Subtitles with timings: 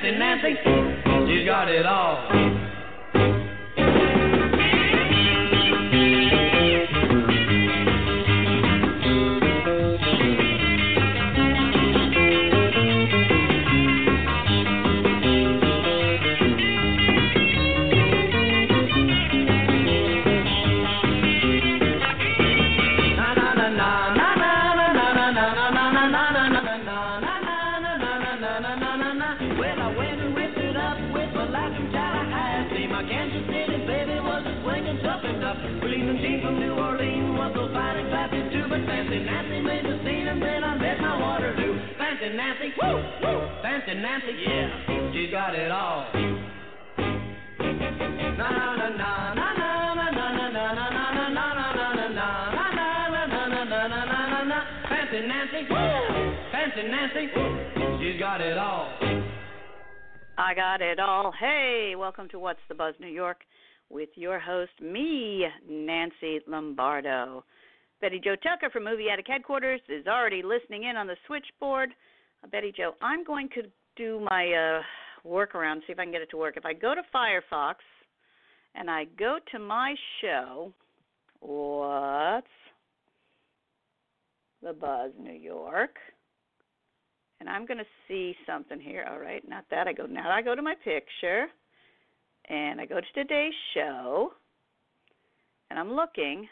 [0.00, 0.54] fancy Nancy,
[1.26, 2.57] she's got it all.
[62.78, 63.42] Buzz New York
[63.90, 67.44] with your host, me, Nancy Lombardo.
[68.00, 71.90] Betty Jo Tucker from Movie Addict Headquarters is already listening in on the switchboard.
[72.44, 73.62] Uh, Betty Jo, I'm going to
[73.96, 76.56] do my uh, workaround, see if I can get it to work.
[76.56, 77.74] If I go to Firefox
[78.76, 80.72] and I go to my show,
[81.40, 82.46] What's
[84.62, 85.96] the Buzz New York?
[87.40, 89.06] and I'm going to see something here.
[89.08, 89.86] All right, not that.
[89.86, 90.30] I go now.
[90.30, 91.46] I go to my picture,
[92.48, 94.32] and I go to today's show,
[95.70, 96.48] and I'm looking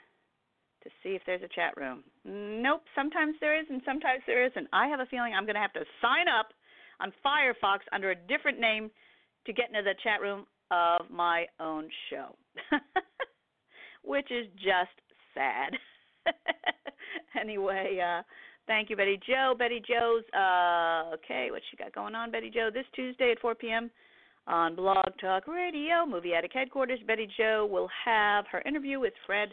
[0.82, 2.04] to see if there's a chat room.
[2.24, 2.82] Nope.
[2.94, 4.68] Sometimes there is, and sometimes there isn't.
[4.72, 6.48] I have a feeling I'm going to have to sign up
[7.00, 8.90] on Firefox under a different name
[9.46, 12.36] to get into the chat room of my own show,
[14.04, 14.94] which is just
[15.34, 15.72] sad.
[17.40, 18.22] anyway, uh,
[18.66, 19.54] Thank you, Betty Jo.
[19.56, 22.68] Betty Jo's uh okay, what she got going on, Betty Jo?
[22.72, 23.90] This Tuesday at four PM
[24.46, 29.48] on Blog Talk Radio, Movie Addict Headquarters, Betty Jo will have her interview with Fred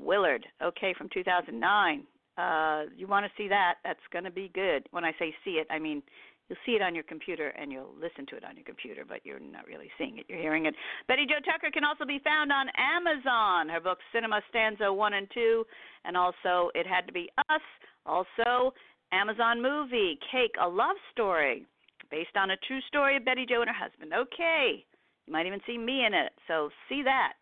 [0.00, 2.04] Willard, okay, from two thousand nine.
[2.38, 4.86] Uh you want to see that, that's gonna be good.
[4.90, 6.02] When I say see it, I mean
[6.48, 9.24] you'll see it on your computer and you'll listen to it on your computer, but
[9.24, 10.74] you're not really seeing it, you're hearing it.
[11.06, 13.68] Betty Jo Tucker can also be found on Amazon.
[13.68, 15.64] Her books Cinema Stanza 1 and 2,
[16.04, 17.62] and also It Had to Be Us.
[18.04, 18.74] Also,
[19.12, 21.66] Amazon movie Cake, a love story
[22.10, 24.12] based on a true story of Betty Jo and her husband.
[24.12, 24.84] Okay,
[25.26, 27.34] you might even see me in it, so see that.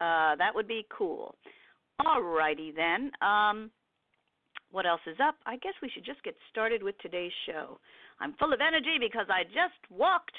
[0.00, 1.34] Uh, that would be cool.
[2.04, 3.10] All righty then.
[3.26, 3.70] Um,
[4.70, 5.36] what else is up?
[5.46, 7.78] I guess we should just get started with today's show.
[8.20, 10.36] I'm full of energy because I just walked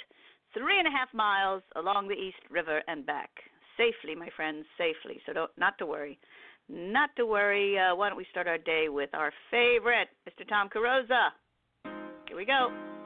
[0.53, 3.29] three and a half miles along the East River and back
[3.77, 5.21] safely, my friends, safely.
[5.25, 6.19] So don't not to worry,
[6.67, 7.77] not to worry.
[7.77, 10.47] Uh, why don't we start our day with our favorite, Mr.
[10.47, 11.29] Tom Carosa?
[12.27, 12.96] Here we go.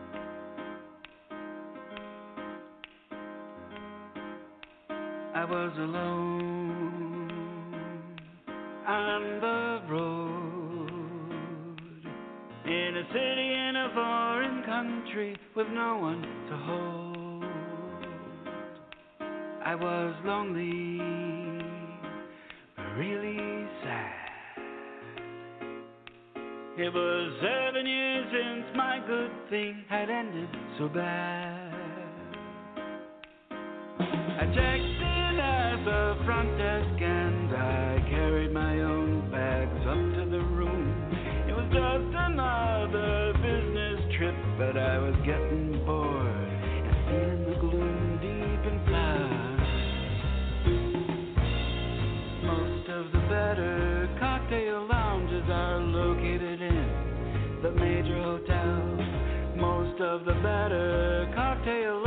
[5.41, 7.31] I was alone
[8.88, 10.91] on the road
[12.66, 17.44] in a city in a foreign country with no one to hold.
[19.66, 21.00] I was lonely,
[23.00, 24.59] really sad.
[26.78, 31.71] It was seven years since my good thing had ended so bad.
[34.42, 34.70] I the
[36.25, 40.94] front desk and I carried my own bags up to the room.
[41.47, 46.50] It was just another business trip, but I was getting bored
[46.85, 49.62] and feeling the gloom deep inside.
[52.45, 59.01] Most of the better cocktail lounges are located in the major hotels.
[59.57, 62.03] Most of the better cocktail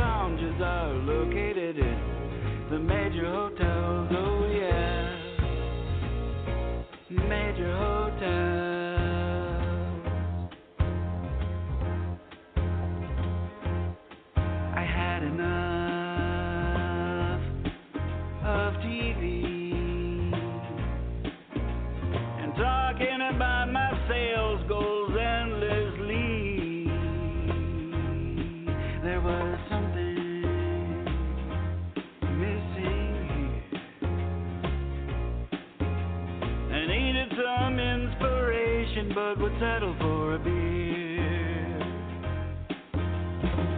[39.59, 41.79] settle for a beer.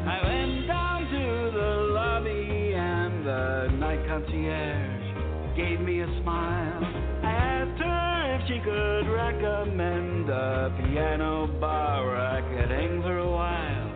[0.08, 5.08] I went down to the lobby and the night concierge
[5.56, 6.84] gave me a smile.
[7.24, 13.30] I asked her if she could recommend a piano bar I could hang for a
[13.30, 13.88] while.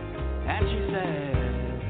[0.46, 1.82] And she said,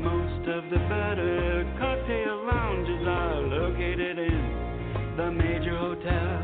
[0.00, 6.37] Most of the better cocktail lounges are located in the major hotels.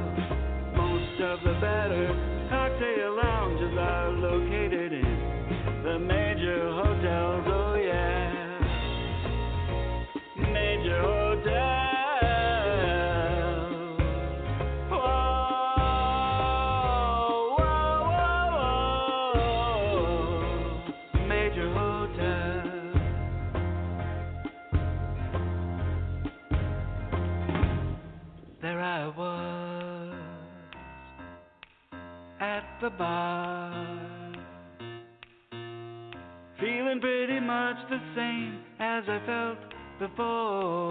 [1.35, 2.47] Of the better.
[2.49, 4.94] Cocktail lounges are located
[36.61, 39.59] feeling pretty much the same as I felt
[39.99, 40.84] before.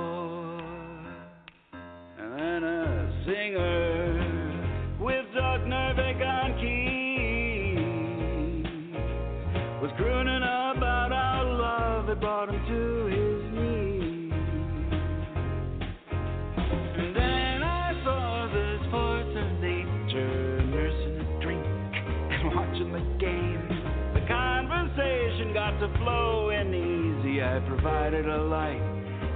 [26.04, 27.42] To flowing easy.
[27.42, 28.82] I provided a light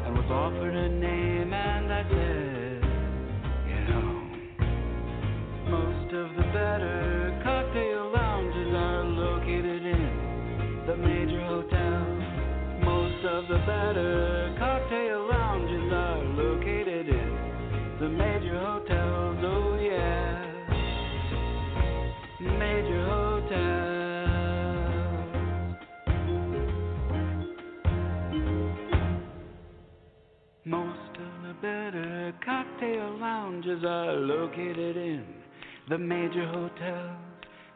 [0.06, 2.84] and was offered a name, and I said,
[3.68, 4.08] you know,
[5.70, 12.24] most of the better cocktail lounges are located in the major hotels.
[12.84, 18.77] Most of the better cocktail lounges are located in the major hotels.
[33.68, 35.26] Lounges are located in
[35.90, 37.18] the major hotels.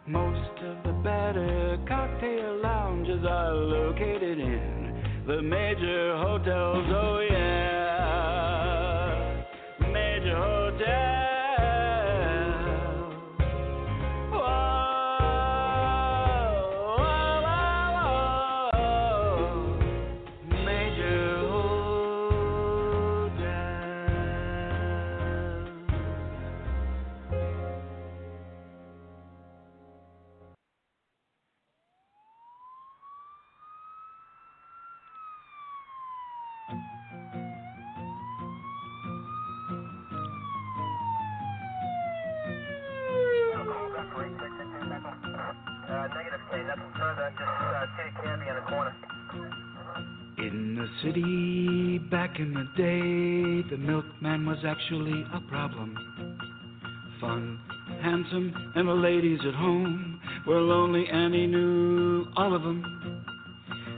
[0.07, 6.85] Most of the better cocktail lounges are located in the major hotels.
[6.88, 7.40] Oh yeah,
[46.51, 46.74] Uh, in the.
[50.38, 55.96] In the city back in the day, the milkman was actually a problem.
[57.22, 57.60] Fun,
[58.01, 62.84] handsome, and the ladies at home were lonely, and he knew all of them.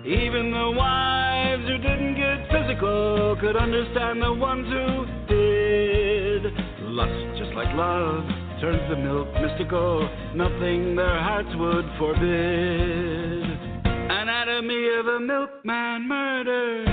[0.06, 6.54] Even the wives who didn't get physical could understand the ones who did.
[6.82, 8.26] Lust, just like love,
[8.64, 13.44] turns the milk mystical, nothing their hearts would forbid.
[13.84, 16.86] Anatomy of a milkman murder.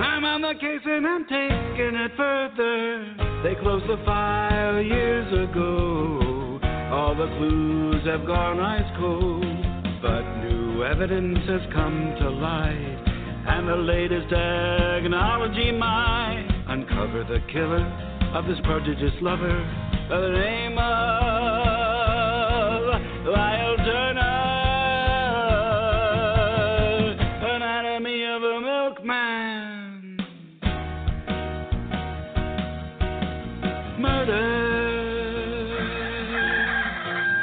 [0.00, 3.42] I'm on the case and I'm taking it further.
[3.44, 6.58] They closed the file years ago.
[6.90, 9.44] All the clues have gone ice cold.
[10.00, 13.04] But new evidence has come to light.
[13.48, 17.84] And the latest technology might uncover the killer
[18.32, 19.60] of this prodigious lover
[20.12, 20.84] by the name of
[23.32, 24.42] Lyle Turner.
[27.48, 30.18] Anatomy of a milkman.
[33.98, 34.48] Murder.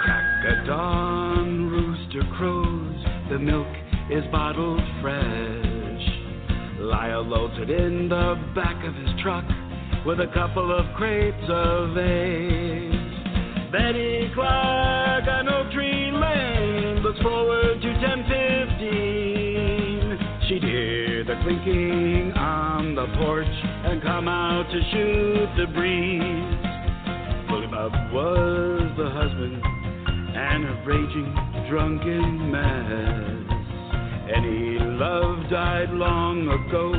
[0.04, 3.04] Crack a dawn, rooster crows.
[3.32, 3.74] The milk
[4.12, 6.06] is bottled fresh.
[6.78, 9.46] Lyle loads it in the back of his truck
[10.06, 12.59] with a couple of crates of eggs.
[24.72, 26.22] to shoot the breeze.
[27.50, 29.64] Bullybub was the husband
[30.36, 31.34] and a raging
[31.68, 33.50] drunken mess.
[34.30, 36.94] Any love died long ago.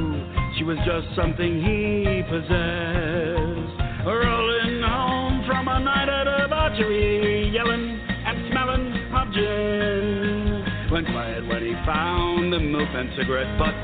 [0.59, 3.79] She was just something he possessed.
[4.03, 10.91] Rolling home from a night at debauchery, yelling and smelling of gin.
[10.91, 13.75] Went quiet when he found the milk and cigarette butt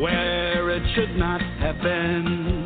[0.00, 2.59] where it should not have been.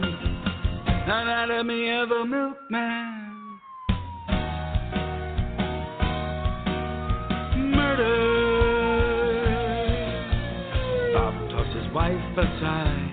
[1.64, 3.61] Anatomy of a milkman.
[7.75, 8.16] Murder.
[11.14, 13.11] Bob tossed his wife aside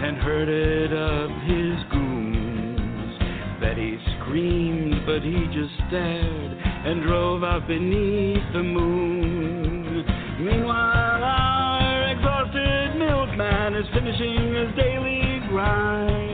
[0.00, 3.18] and herded up his goons.
[3.60, 6.52] Betty screamed, but he just stared
[6.86, 10.04] and drove out beneath the moon.
[10.40, 16.27] Meanwhile, our exhausted milkman is finishing his daily grind.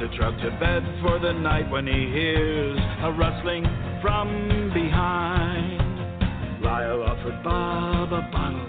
[0.00, 3.64] A truck to bed for the night when he hears a rustling
[4.00, 6.64] from behind.
[6.64, 8.64] Lyle offered Bob a bottle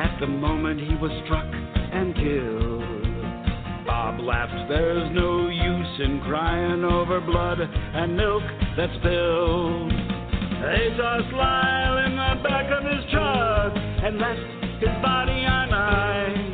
[0.00, 3.84] at the moment he was struck and killed.
[3.84, 8.42] Bob laughed, there's no use in crying over blood and milk
[8.78, 9.92] that's spilled.
[9.92, 14.40] They tossed Lyle in the back of his truck and left
[14.80, 16.48] his body on ice.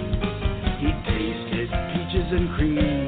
[0.83, 3.06] He tasted peaches and cream,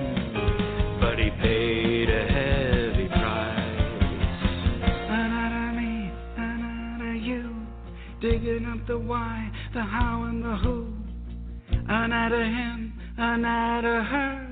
[9.79, 10.93] the how, and the who.
[11.87, 14.45] Another him, another her.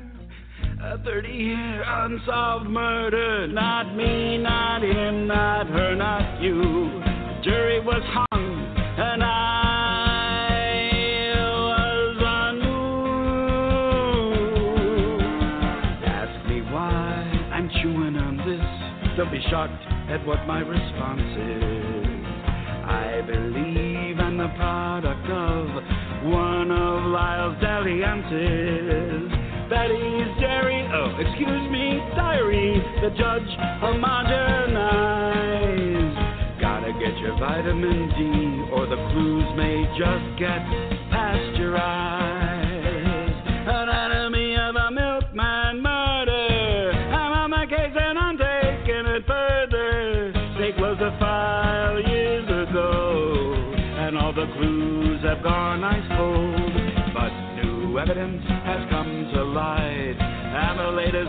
[0.85, 3.49] A 30 year unsolved murder.
[3.49, 6.63] Not me, not him, not her, not you.
[6.63, 10.63] The jury was hung, and I
[11.35, 12.17] was
[12.47, 12.85] unmoved.
[16.07, 18.65] Ask me why I'm chewing on this.
[19.17, 21.76] Don't be shocked at what my response is.
[24.47, 25.67] The product of
[26.31, 29.27] one of Lyle's dalliances.
[29.69, 33.51] Betty's dairy, oh, excuse me, diary, the judge
[33.83, 36.15] homogenized.
[36.61, 40.63] Gotta get your vitamin D, or the clues may just get
[41.11, 42.16] pasteurized.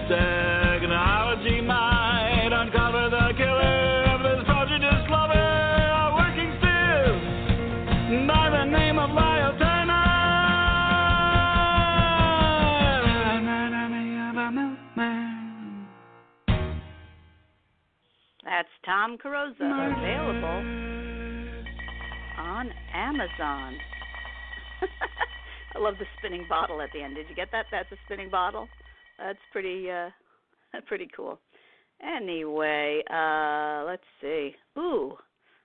[0.07, 4.47] Technology might uncover the killer of this
[5.11, 7.19] lover, working still
[8.25, 10.07] by the name of Lyle Turner.
[14.95, 15.03] A.
[18.45, 20.63] That's Tom Carosa, available
[22.37, 23.77] on Amazon.
[25.75, 27.15] I love the spinning bottle at the end.
[27.15, 27.65] Did you get that?
[27.71, 28.69] That's a spinning bottle.
[29.17, 30.09] That's pretty uh
[30.87, 31.39] pretty cool.
[32.01, 34.55] Anyway, uh let's see.
[34.77, 35.17] Ooh.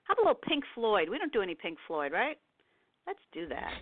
[0.05, 1.09] How about a little Pink Floyd?
[1.09, 2.39] We don't do any Pink Floyd, right?
[3.07, 3.73] Let's do that.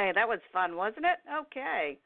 [0.00, 1.18] Okay, that was fun, wasn't it?
[1.42, 1.98] Okay.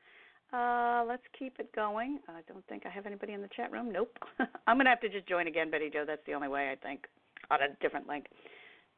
[0.52, 2.18] Uh, let's keep it going.
[2.28, 3.92] I don't think I have anybody in the chat room.
[3.92, 4.18] Nope.
[4.66, 6.04] I'm going to have to just join again, Betty Jo.
[6.06, 7.06] That's the only way, I think,
[7.50, 8.26] on a different link.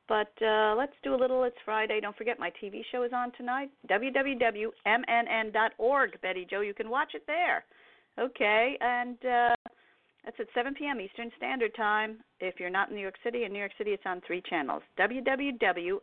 [0.09, 1.45] But uh, let's do a little.
[1.45, 2.01] It's Friday.
[2.01, 3.71] Don't forget, my TV show is on tonight.
[3.91, 4.71] www.mnn.org.
[6.23, 7.65] Betty Jo, you can watch it there.
[8.19, 9.55] Okay, and uh,
[10.25, 11.03] that's at 7 p.m.
[11.03, 12.19] Eastern Standard Time.
[12.41, 14.83] If you're not in New York City, in New York City, it's on three channels.
[14.99, 16.01] www.mnn.org.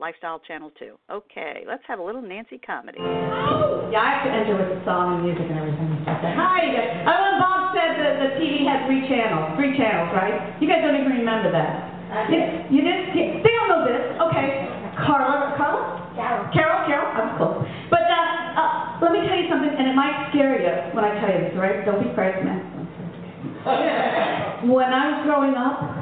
[0.00, 0.94] Lifestyle Channel 2.
[1.10, 3.02] Okay, let's have a little Nancy comedy.
[3.02, 5.90] Yeah, I have to enter with the song and music and everything.
[6.06, 7.02] Hi, you guys.
[7.02, 10.54] I when Bob said that the TV had three channels, three channels, right?
[10.62, 11.98] You guys don't even remember that.
[12.30, 12.38] You,
[12.72, 13.10] you did?
[13.12, 14.16] You, they don't know this.
[14.30, 14.70] Okay.
[15.02, 16.14] Carla, Carla?
[16.14, 16.46] Carol.
[16.54, 17.10] Carol, Carol.
[17.18, 17.66] I'm close.
[17.90, 18.24] But uh,
[18.56, 21.42] uh, let me tell you something, and it might scare you when I tell you
[21.50, 21.82] this, right?
[21.82, 22.62] Don't be frightened, man.
[24.70, 25.97] When I was growing up,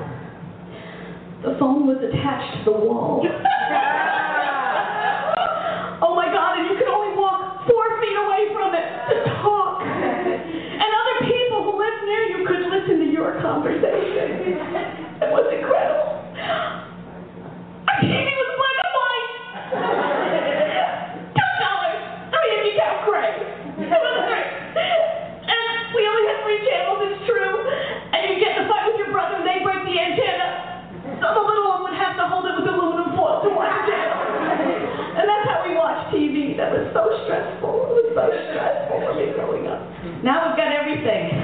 [1.47, 3.23] the phone was attached to the wall.
[6.03, 9.79] oh my God, and you could only walk four feet away from it to talk.
[9.87, 14.59] And other people who lived near you could listen to your conversation.
[15.23, 16.19] It was incredible.
[16.35, 19.31] Our TV was black and white.
[21.31, 22.03] Two dollars.
[22.27, 23.39] I mean, if you count gray.
[23.87, 24.51] It was great.
[25.47, 27.55] And we only had three channels, it's true.
[27.55, 30.67] And you get in a fight with your brother and they break the antenna.
[31.17, 33.91] So the little one would have to hold it with aluminum foil to watch the
[33.95, 34.21] channel.
[35.17, 36.53] And that's how we watched TV.
[36.61, 37.73] That was so stressful.
[37.73, 39.85] It was so stressful for me growing up.
[40.25, 41.37] Now we've got everything.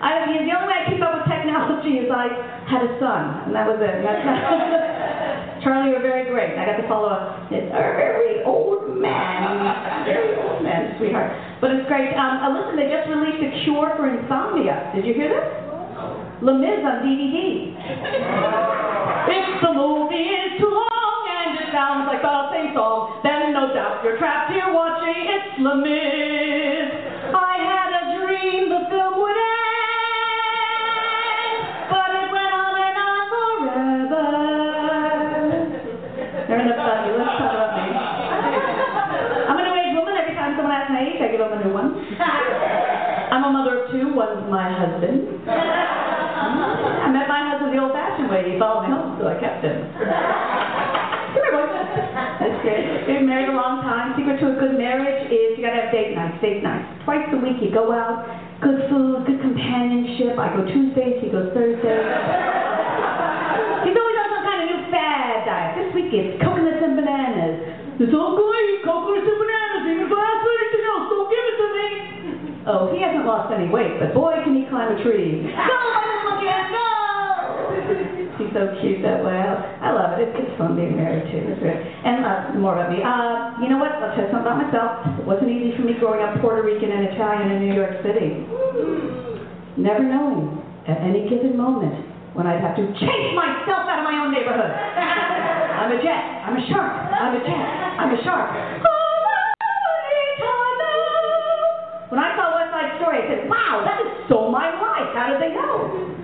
[0.00, 2.28] I mean, the only way I keep up with technology is I
[2.68, 4.00] had a son, and that was it.
[4.00, 4.24] That's
[5.64, 6.56] Charlie, you're very great.
[6.56, 11.32] I got to follow a, a very old man, very old man, sweetheart.
[11.60, 12.12] But it's great.
[12.12, 14.92] Um, uh, listen, they just released a cure for insomnia.
[14.96, 15.48] Did you hear this?
[16.44, 17.72] Les Mis on DVD.
[19.32, 20.95] if the movie is too long and it
[21.76, 26.88] sounds like the same song, then no doubt you're trapped here watching It's Les
[27.36, 29.76] I had a dream the film would end,
[31.92, 34.24] but it went on and on forever.
[36.48, 37.12] They're in the study.
[37.12, 37.92] Let's talk about me.
[37.92, 40.16] I'm a new age woman.
[40.16, 41.92] Every time someone asks my age, I give them a new one.
[43.36, 44.16] I'm a mother of two.
[44.16, 45.44] One's my husband.
[45.44, 48.48] I met my husband the old-fashioned way.
[48.48, 50.65] He followed me home, so I kept him.
[51.36, 51.68] Come here, boy.
[51.68, 52.80] That's good.
[53.04, 54.16] We've been married a long time.
[54.16, 56.40] Secret to a good marriage is you gotta have date nights.
[56.40, 56.88] Date nights.
[57.04, 58.24] Twice a week you go out.
[58.64, 60.40] Good food, good companionship.
[60.40, 61.84] I go Tuesdays, he goes Thursdays.
[63.84, 65.76] He's always on some kind of new fad diet.
[65.76, 68.00] This week it's coconuts and bananas.
[68.00, 69.92] It's all great, coconuts and bananas.
[69.92, 72.64] Even if I ask for anything else, don't give it to me.
[72.64, 75.52] Oh, he hasn't lost any weight, but boy, can he climb a tree.
[75.68, 76.15] Go!
[78.56, 79.36] So cute that way.
[79.36, 80.32] I, love it.
[80.32, 81.44] It's, it's fun being married too.
[81.44, 83.04] And uh, more about me.
[83.04, 83.92] Uh, you know what?
[84.00, 85.04] I'll tell you something about myself.
[85.20, 88.48] It wasn't easy for me growing up Puerto Rican and Italian in New York City.
[89.76, 90.56] Never knowing
[90.88, 92.00] at any given moment
[92.32, 94.72] when I'd have to chase myself out of my own neighborhood.
[94.72, 96.48] I'm a jet.
[96.48, 97.12] I'm a shark.
[97.12, 97.60] I'm a jet.
[98.00, 98.48] I'm a shark.
[102.08, 105.12] When I saw West Side Story, I said, wow, that is so my life.
[105.12, 106.15] How did they know?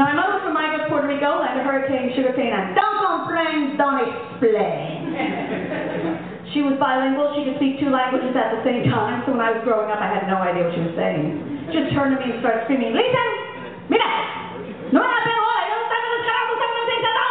[0.00, 4.00] Now, my mother from Midas, Puerto Rico, land of hurricane, sugarcane, and don't complain, don't
[4.00, 5.12] explain.
[6.56, 7.36] she was bilingual.
[7.36, 9.20] She could speak two languages at the same time.
[9.28, 11.68] So when I was growing up, I had no idea what she was saying.
[11.68, 13.28] She just turned to me and started screaming, listen,
[13.92, 14.08] mira,
[14.88, 17.28] no me la pego ahora, yo no sé cómo carajo se pronuncia eso.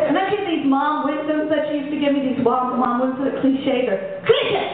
[0.00, 2.80] And then she had these mom wisdoms that she used to give me, these mom,
[2.80, 4.64] mom wisdoms, cliches, or cliches,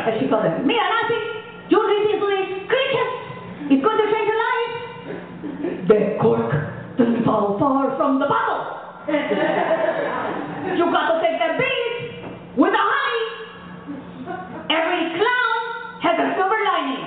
[0.00, 0.64] as she called them.
[0.64, 0.97] Mira,
[7.68, 8.80] far from the bottle.
[10.76, 12.24] you got to take that bees
[12.56, 13.24] with the honey.
[14.72, 15.60] Every clown
[16.00, 17.04] has a silver lining.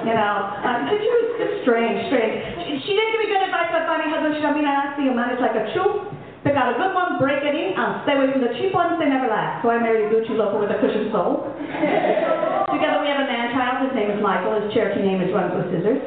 [0.08, 2.64] you know, um, she was just strange, strange.
[2.64, 4.36] She, she didn't give me good advice about finding husband.
[4.36, 6.12] She told me not to manage like a troop.
[6.40, 8.96] Pick out a good one, break it in, and stay away from the cheap ones,
[8.96, 9.60] they never last.
[9.60, 11.44] So I married a Gucci loafer with a cushioned sole.
[12.72, 15.68] Together we have a man-child, his name is Michael, his Cherokee name is Runs with
[15.68, 16.00] Scissors.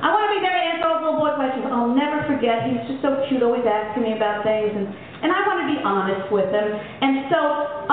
[0.00, 1.68] I want to be there to answer all the little boy questions.
[1.68, 5.28] I'll never forget, he was just so cute, always asking me about things, and, and
[5.28, 6.68] I want to be honest with him.
[6.72, 7.40] And so,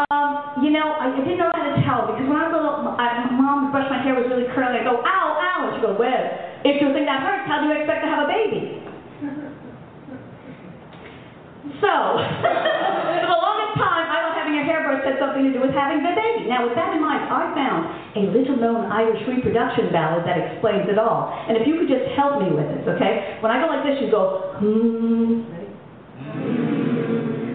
[0.08, 2.62] um, you know, I, I didn't know how to tell, because when I was a
[2.64, 5.58] little, I, my mom would brush my hair was really curly, I'd go, ow, ow,
[5.68, 6.24] and she'd go, well,
[6.64, 8.64] if you think that hurts, how do you expect to have a baby?
[11.84, 11.94] So,
[13.22, 15.76] for the longest time, I thought having your hair brushed had something to do with
[15.76, 16.50] having the baby.
[16.50, 17.82] Now, with that in mind, I found
[18.18, 21.30] a little-known Irish reproduction ballad that explains it all.
[21.30, 23.38] And if you could just help me with this, okay?
[23.46, 25.46] When I go like this, you go, hmm.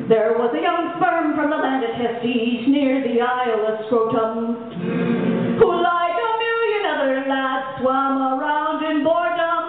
[0.07, 5.59] There was a young sperm from the land of Testes near the Isle of Scrotum,
[5.59, 9.67] who like a million other lads swam around in boredom,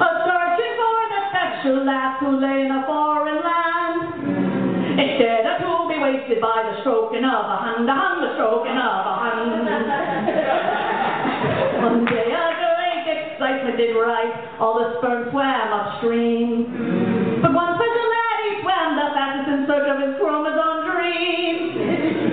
[0.00, 3.15] a searching for the special lass who lay in a foreign
[6.26, 9.62] wasted by the stroking of a hand, a hand, the stroking of a hand.
[11.86, 16.66] One day a great excitement did rise, all the sperm swam upstream.
[17.42, 21.78] But one special laddie swam the fastest in search of his chromosome dream.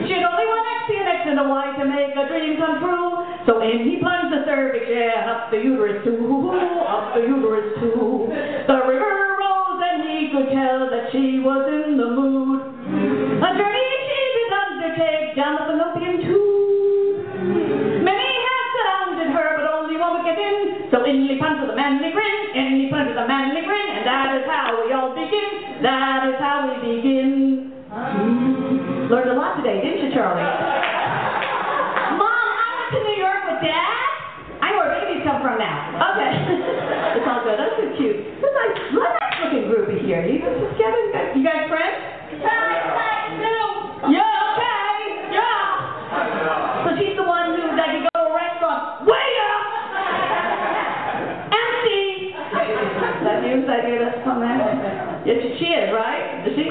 [0.09, 2.81] She had only one X and X and a Y to make a dream come
[2.81, 3.21] true.
[3.45, 6.49] So in he plunged the cervix, yeah, up the uterus too,
[6.87, 8.25] up the uterus too.
[8.65, 12.72] The river rose and he could tell that she was in the mood.
[13.43, 17.27] A journey she did undertake down the fallopian tube.
[17.99, 20.87] Many have surrounded her, but only one would get in.
[20.87, 23.99] So in he plunged with a manly grin, in he plunged with a manly grin,
[23.99, 25.83] and that is how we all begin.
[25.83, 27.75] That is how we begin.
[29.11, 30.47] Learned a lot today, didn't you, Charlie?
[32.15, 34.07] Mom, I went to New York with Dad.
[34.63, 35.99] I know where babies come from now.
[36.15, 36.31] Okay.
[37.19, 37.59] it's all good.
[37.59, 38.22] That's so cute.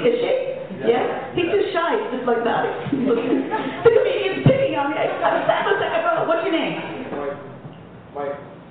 [0.03, 0.11] Right?
[0.11, 0.27] Is she?
[0.27, 0.91] Is?
[0.91, 1.35] Yeah?
[1.39, 1.91] He's just shy.
[2.03, 2.91] He's just like that.
[2.91, 4.99] the comedian's picking on me.
[4.99, 6.27] I stand a second row.
[6.27, 6.75] What's your name?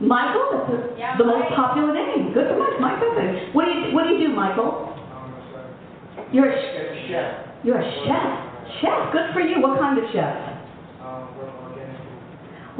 [0.02, 0.50] Michael?
[0.52, 2.34] That's the, the most popular name.
[2.34, 2.80] Good for Mike.
[2.82, 3.14] Michael.
[3.54, 4.92] What do you What do you do, Michael?
[6.34, 7.10] You're a sh-
[7.64, 8.28] You're a chef.
[8.82, 9.12] Chef.
[9.14, 9.62] Good for you.
[9.62, 10.36] What kind of chef?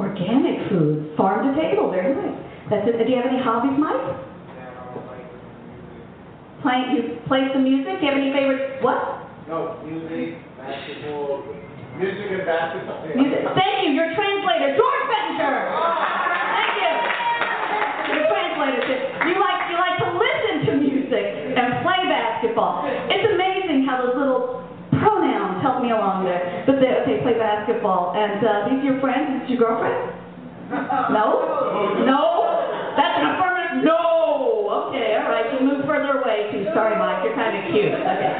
[0.00, 1.14] Organic food.
[1.16, 1.90] Farm to table.
[1.90, 2.38] Very nice.
[2.70, 3.04] That's it.
[3.04, 4.31] Do you have any hobbies, Mike?
[6.62, 6.94] Playing.
[6.94, 7.98] You play some music.
[7.98, 8.82] Do you have any favorite?
[8.82, 8.98] What?
[9.50, 11.42] No, music, basketball,
[11.98, 13.02] music and basketball.
[13.18, 13.42] Music.
[13.58, 13.98] Thank you.
[13.98, 15.58] Your translator, George Bettinger.
[16.54, 16.92] Thank you.
[18.14, 18.82] Your translator.
[19.26, 21.26] You like you like to listen to music
[21.58, 22.86] and play basketball.
[22.86, 24.62] It's amazing how those little
[24.94, 26.62] pronouns help me along there.
[26.66, 28.14] But they okay, play basketball.
[28.14, 29.42] And uh, these are your friends.
[29.42, 30.14] Is this your girlfriend?
[31.10, 31.26] No.
[32.06, 32.46] No.
[32.96, 33.84] That's an affirmative.
[33.84, 34.88] No.
[34.88, 35.16] Okay.
[35.20, 35.48] All right.
[35.52, 36.64] You move further away too.
[36.72, 37.24] Sorry, Mike.
[37.24, 37.92] You're kind of cute.
[37.96, 38.32] Okay.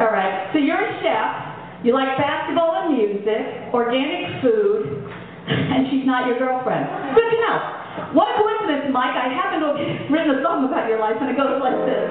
[0.00, 0.48] All right.
[0.54, 1.84] So you're a chef.
[1.84, 5.06] You like basketball and music, organic food,
[5.46, 6.88] and she's not your girlfriend.
[7.14, 7.56] Good to know.
[8.16, 9.14] What a coincidence, Mike.
[9.14, 12.08] I happen to have written a song about your life, and it goes like this.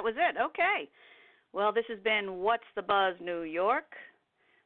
[0.00, 0.36] That was it.
[0.40, 0.88] Okay.
[1.52, 3.84] Well, this has been What's the Buzz New York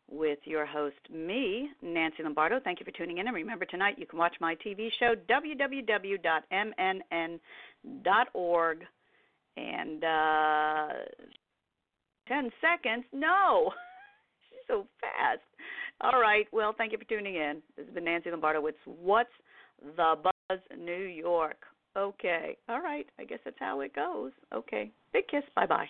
[0.09, 2.61] with your host, me, Nancy Lombardo.
[2.62, 3.27] Thank you for tuning in.
[3.27, 6.18] And remember, tonight you can watch my TV show, www.mnn.org.
[9.57, 10.88] And uh,
[12.29, 13.05] 10 seconds?
[13.12, 13.73] No.
[14.51, 15.40] She's so fast.
[16.01, 16.47] All right.
[16.53, 17.61] Well, thank you for tuning in.
[17.77, 19.31] This has been Nancy Lombardo with What's
[19.97, 21.57] the Buzz New York.
[21.96, 22.57] Okay.
[22.68, 23.07] All right.
[23.18, 24.33] I guess that's how it goes.
[24.52, 24.90] Okay.
[25.12, 25.44] Big kiss.
[25.54, 25.87] Bye bye.